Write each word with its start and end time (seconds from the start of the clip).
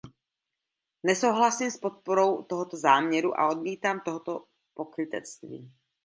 Nesouhlasím 1.03 1.71
s 1.71 1.77
podporou 1.77 2.43
tohoto 2.43 2.77
záměru 2.77 3.39
a 3.39 3.47
odmítám 3.49 4.01
toto 4.05 4.45
pokrytectví. 4.73 5.71